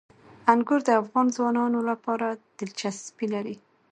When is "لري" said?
3.33-3.55